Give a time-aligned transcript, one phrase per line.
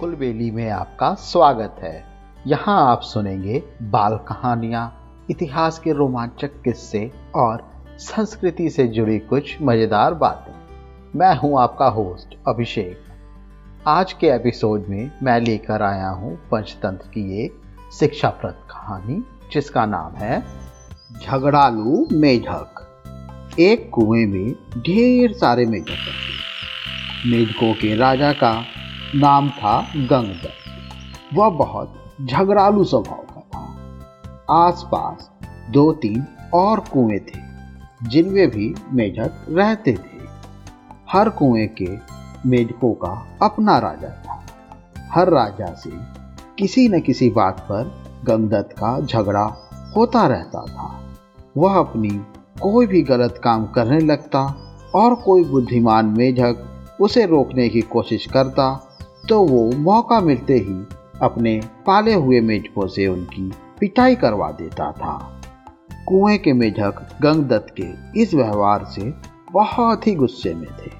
[0.00, 2.04] कुलबेली में आपका स्वागत है।
[2.46, 7.64] यहाँ आप सुनेंगे बाल कहानियाँ, इतिहास के रोमांचक किस्से और
[7.98, 10.52] संस्कृति से जुड़ी कुछ मज़ेदार बातें।
[11.18, 13.04] मैं हूँ आपका होस्ट अभिषेक।
[13.86, 17.60] आज के एपिसोड में मैं लेकर आया हूँ पंचतंत्र की एक
[17.92, 19.22] शिक्षाप्रद कहानी,
[19.52, 20.40] जिसका नाम है
[21.22, 22.84] झगड़ालू मेढक।
[23.60, 26.10] एक कुएँ में ढेर सारे मेढक
[27.26, 28.64] मेढकों के राजा का
[29.14, 31.94] नाम था गंगदत्त वह बहुत
[32.24, 33.60] झगड़ालू स्वभाव का था।
[34.54, 35.30] आसपास
[35.70, 37.40] दो तीन और कुएँ थे,
[38.08, 40.18] जिनमें भी मेढक रहते थे।
[41.12, 41.98] हर कुएँ के
[42.46, 44.46] मेढकों का अपना राजा था।
[45.12, 45.90] हर राजा से
[46.58, 51.14] किसी न किसी बात पर गंगदत्त का झगड़ा होता रहता था।
[51.56, 52.10] वह अपनी
[52.62, 54.56] कोई भी गलत काम करने लगता
[54.94, 56.64] और कोई बुद्धिमान मेढक
[57.00, 58.84] उसे रोकने की कोशिश करता
[59.28, 65.40] तो वो मौका मिलते ही अपने पाले हुए मेढकों से उनकी पिटाई करवा देता था।
[66.08, 69.14] कुएँ के मेढक गंगदत्त के इस व्यवहार से
[69.52, 70.90] बहुत ही गुस्से में थे।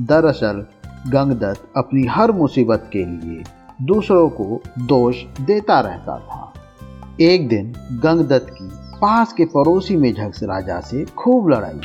[0.00, 0.66] दरअसल,
[1.06, 3.42] गंगदत्त अपनी हर मुसीबत के लिए
[3.82, 6.52] दूसरों को दोष देता रहता था।
[7.20, 8.68] एक दिन गंगदत्त की
[9.00, 11.80] पास के पड़ोसी मेढक राजा से खूब लड़ाई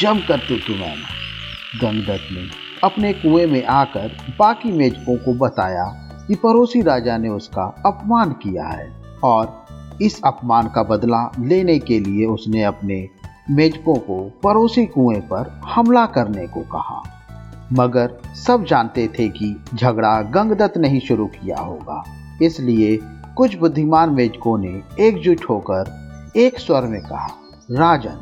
[0.00, 1.22] जम कर तू मैंने।
[1.78, 5.84] गंगदत्त ने अपने कुएँ में आकर बाकी मेजकों को बताया
[6.28, 8.92] कि पड़ोसी राजा ने उसका अपमान किया है
[9.24, 9.66] और
[10.02, 13.08] इस अपमान का बदला लेने के लिए उसने अपने
[13.50, 17.02] मेजकों को पड़ोसी कुएँ पर हमला करने को कहा।
[17.72, 22.04] मगर सब जानते थे कि झगड़ा गंगदत्त ने ही शुरू किया होगा।
[22.42, 22.98] इसलिए
[23.36, 25.84] कुछ बुद्धिमान मेजकों ने एकजुट होकर
[26.36, 27.28] एक स्वर में कहा,
[27.70, 28.20] राजन,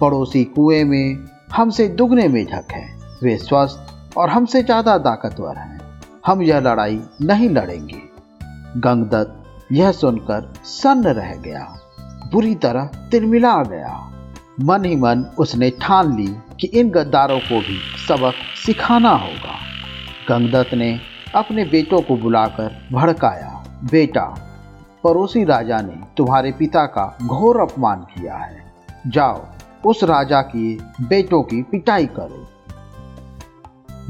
[0.00, 5.80] पड़ोसी कुएँ में हमसे दुगने मेढक हैं। वे स्वस्थ और हमसे ज़्यादा ताकतवर हैं।
[6.26, 8.02] हम यह लड़ाई नहीं लड़ेंगे।
[8.76, 11.66] गंगदत्त यह सुनकर सन्न रह गया।
[12.32, 14.10] बुरी तरह तिरमिला गया।
[14.60, 16.26] मन ही मन उसने ठान ली
[16.60, 18.34] कि इन गद्दारों को भी सबक
[18.66, 19.58] सिखाना होगा।
[20.28, 20.98] गंगदत्त ने
[21.34, 23.50] अपने बेटों को बुलाकर भड़काया।
[23.90, 24.24] बेटा,
[25.04, 28.64] पड़ोसी राजा ने तुम्हारे पिता का घोर अपमान किया है।
[29.06, 29.44] जाओ,
[29.86, 32.46] उस राजा की बेटों की पिटाई करो।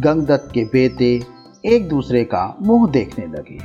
[0.01, 1.23] गंगदत्त के बेटे
[1.65, 3.59] एक दूसरे का मुँह देखने लगे।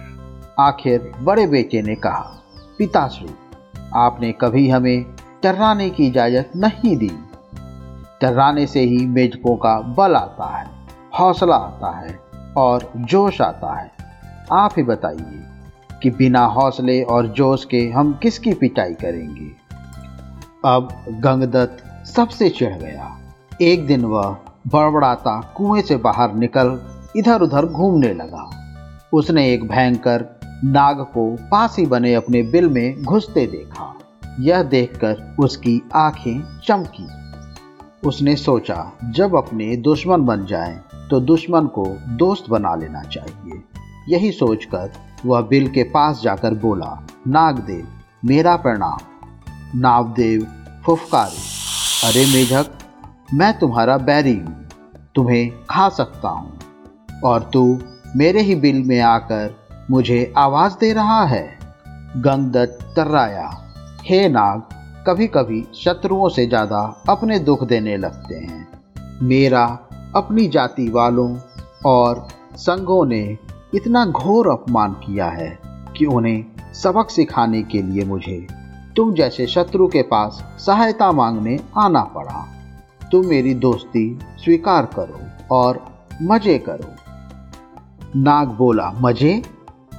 [0.59, 2.43] आखिर बड़े बेटे ने कहा,
[2.77, 3.29] पिताश्री,
[3.95, 5.05] आपने कभी हमें
[5.43, 7.11] टर्राने की इजाज़त नहीं दी।
[8.21, 10.67] टर्राने से ही मेजकों का बल आता है,
[11.19, 12.19] हौसला आता है
[12.57, 13.91] और जोश आता है।
[14.51, 15.43] आप ही बताइए
[16.03, 19.51] कि बिना हौसले और जोश के हम किसकी पिटाई करेंगे?
[20.65, 23.19] अब गंगदत्त सबसे चिढ़ गया।
[23.61, 24.37] एक दिन वह
[24.73, 26.79] बड़बड़ाता कुएँ से बाहर निकल
[27.15, 28.49] इधर उधर घूमने लगा।
[29.13, 30.25] उसने एक भयंकर
[30.63, 33.93] नाग को पास ही बने अपने बिल में घुसते देखा।
[34.39, 37.07] यह देखकर उसकी आँखें चमकी।
[38.07, 40.79] उसने सोचा, जब अपने दुश्मन बन जाए
[41.09, 43.61] तो दुश्मन को दोस्त बना लेना चाहिए।
[44.09, 44.91] यही सोचकर
[45.25, 47.87] वह बिल के पास जाकर बोला, नागदेव,
[48.25, 48.97] मेरा प्रणाम।
[49.79, 50.47] नागदेव,
[50.85, 52.78] फुफकारे। अरे मेढक
[53.33, 54.65] मैं तुम्हारा बैरी हूँ,
[55.15, 56.57] तुम्हें खा सकता हूँ।
[57.23, 57.79] और तू
[58.15, 59.55] मेरे ही बिल में आकर
[59.91, 61.59] मुझे आवाज़ दे रहा है।
[62.17, 63.49] गंगदत्त तर्राया,
[64.01, 64.63] हे नाग
[65.07, 68.67] कभी कभी शत्रुओं से ज़्यादा अपने दुख देने लगते हैं।
[69.21, 69.65] मेरा,
[70.15, 71.37] अपनी जाति वालों
[71.85, 73.37] और संघों ने
[73.75, 75.59] इतना घोर अपमान किया है
[75.97, 78.47] कि उन्हें सबक सिखाने के लिए मुझे
[78.95, 82.58] तुम जैसे शत्रु के पास सहायता मांगने आना पड़ा।
[83.11, 85.19] तुम मेरी दोस्ती स्वीकार करो
[85.55, 85.85] और
[86.21, 86.93] मज़े करो।
[88.15, 89.41] नाग बोला, मज़े?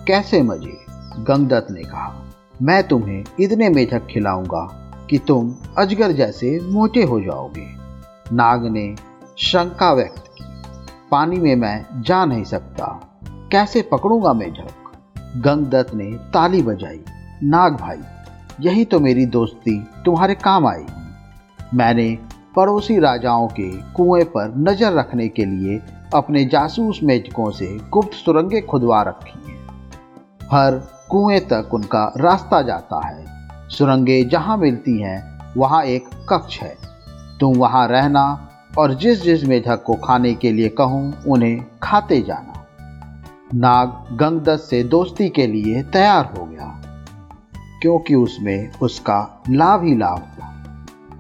[0.07, 0.77] कैसे मज़े?
[1.19, 2.15] गंगदत्त ने कहा,
[2.63, 4.63] मैं तुम्हें इतने मेढक खिलाऊँगा
[5.11, 7.67] कि तुम अजगर जैसे मोटे हो जाओगे।
[8.33, 8.95] नाग ने
[9.39, 10.45] शंका व्यक्त की,
[11.11, 12.87] पानी में मैं जा नहीं सकता,
[13.53, 14.77] कैसे पकड़ूँगा मेढक
[15.37, 17.01] गंगदत्त ने ताली बजाई,
[17.43, 18.01] नाग भाई,
[18.61, 22.19] यही तो मेरी दोस्ती तुम्हारे काम आएगी। मैंने
[22.57, 25.81] पड़ोसी राजाओं के कुएँ पर नज़र रखने के लिए
[26.15, 29.59] अपने जासूस मेजकों से गुप्त सुरंगें खुदवा रखी हैं।
[30.53, 30.77] हर
[31.11, 36.77] कुएँ तक उनका रास्ता जाता है। सुरंगें जहाँ मिलती हैं, वहाँ एक कक्ष है।
[37.41, 38.25] तुम वहाँ रहना
[38.79, 42.67] और जिस जिस मेढक को खाने के लिए कहूँ, उन्हें खाते जाना।
[43.55, 46.67] नाग गंगदत्त से दोस्ती के लिए तैयार हो गया,
[47.83, 50.49] क्योंकि उसमें उसका लाभ ही लाभ था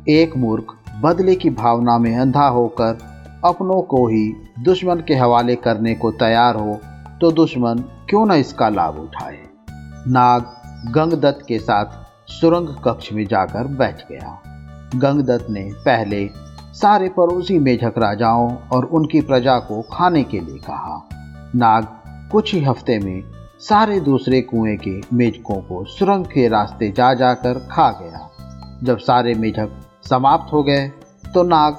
[0.09, 2.99] एक मूर्ख बदले की भावना में अंधा होकर
[3.45, 6.79] अपनों को ही दुश्मन के हवाले करने को तैयार हो
[7.21, 9.39] तो दुश्मन क्यों न इसका लाभ उठाए?
[10.09, 10.43] नाग
[10.91, 11.85] गंगदत्त के साथ
[12.31, 14.43] सुरंग कक्ष में जाकर बैठ गया।
[14.95, 16.31] गंगदत्त ने पहले
[16.73, 21.09] सारे पड़ोसी मेझक राजाओं और उनकी प्रजा को खाने के लिए कहा।
[21.57, 21.87] नाग
[22.33, 23.23] कुछ ही हफ़्ते में
[23.61, 28.31] सारे दूसरे कुएँ के मेझकों को सुरंग के रास्ते जा जाकर खा गया।
[28.83, 30.89] जब सारे मेढक समाप्त हो गए
[31.35, 31.77] तो नाग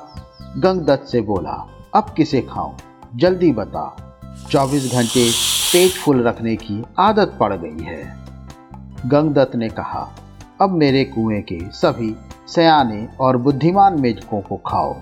[0.58, 2.74] गंगदत्त से बोला, अब किसे खाऊं?
[3.16, 4.18] जल्दी बता।
[4.52, 5.32] 24 घंटे
[5.74, 8.18] पेट फुल रखने की आदत पड़ गई है।
[9.06, 10.10] गंगदत्त ने कहा,
[10.62, 12.16] अब मेरे कुएँ के सभी
[12.48, 14.96] सयाने और बुद्धिमान मेढकों को खाओ।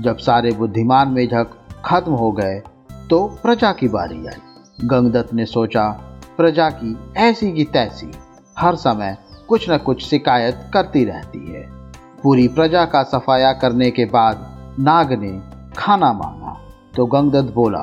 [0.00, 1.50] जब सारे बुद्धिमान मेढक
[1.84, 2.62] खत्म हो गए
[3.10, 5.88] तो प्रजा की बारी आई। गंगदत्त ने सोचा,
[6.36, 8.12] प्रजा की ऐसी की तैसी
[8.58, 9.16] हर समय
[9.48, 11.79] कुछ न कुछ शिकायत करती रहती है।
[12.22, 14.46] पूरी प्रजा का सफाया करने के बाद
[14.78, 15.30] नाग ने
[15.76, 16.56] खाना मांगा।
[16.96, 17.82] तो गंगदत्त बोला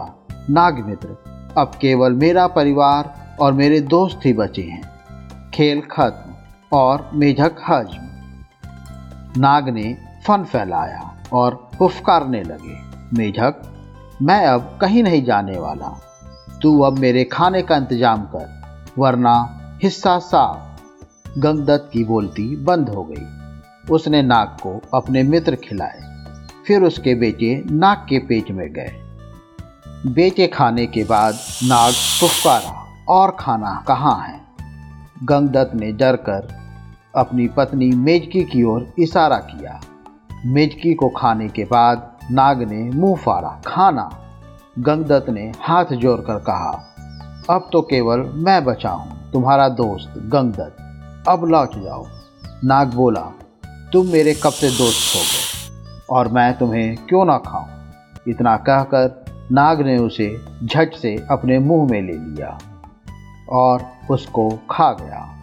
[0.49, 4.81] नाग मित्र अब केवल मेरा परिवार और मेरे दोस्त ही बचे हैं।
[5.53, 8.05] खेल खत्म और मेझक हजम।
[9.41, 9.95] नाग ने
[10.27, 11.01] फन फैलाया
[11.33, 12.77] और पुफकारने लगे
[13.13, 13.61] मेझक
[14.21, 15.89] मैं अब कहीं नहीं जाने वाला।
[16.61, 18.47] तू अब मेरे खाने का इंतज़ाम कर,
[18.97, 19.33] वरना
[19.83, 23.25] हिस्सा साफ़। गंगदत्त की बोलती बंद हो गई।
[23.91, 25.99] उसने नाग को अपने मित्र खिलाए।
[26.67, 28.93] फिर उसके बेटे नाग के पेट में गए।
[30.07, 34.39] बेटे खाने के बाद नाग पुफकारा, और खाना कहाँ है?
[35.23, 36.47] गंगदत्त ने डर कर
[37.15, 39.79] अपनी पत्नी मेजकी की ओर इशारा किया।
[40.45, 44.09] मेजकी को खाने के बाद नाग ने मुँह फाड़ा, खाना?
[44.79, 46.71] गंगदत्त ने हाथ जोड़कर कहा,
[47.49, 52.05] अब तो केवल मैं बचा हूँ, तुम्हारा दोस्त गंगदत्त। अब लौट जाओ।
[52.63, 53.21] नाग बोला
[53.93, 55.47] तुम मेरे कब से दोस्त हो गए?
[56.09, 57.65] और मैं तुम्हें क्यों ना खाऊं?
[58.27, 62.57] इतना कहकर नाग ने उसे झट से अपने मुँह में ले लिया
[63.49, 65.33] और उसको खा गया।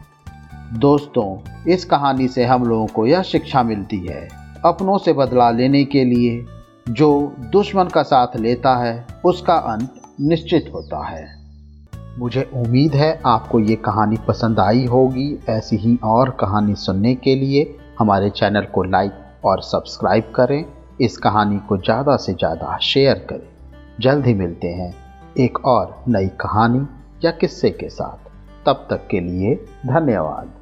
[0.72, 1.38] दोस्तों,
[1.72, 4.28] इस कहानी से हम लोगों को यह शिक्षा मिलती है
[4.64, 6.46] अपनों से बदला लेने के लिए।
[6.88, 11.44] जो दुश्मन का साथ लेता है, उसका अंत निश्चित होता है।
[12.18, 17.34] मुझे उम्मीद है आपको ये कहानी पसंद आई होगी। ऐसी ही और कहानी सुनने के
[17.34, 20.64] लिए हमारे चैनल को लाइक और सब्सक्राइब करें।
[21.00, 23.48] इस कहानी को ज़्यादा से ज़्यादा शेयर करें।
[24.00, 24.92] जल्द ही मिलते हैं
[25.38, 26.86] एक और नई कहानी
[27.24, 28.30] या किस्से के साथ।
[28.66, 29.54] तब तक के लिए
[29.86, 30.53] धन्यवाद।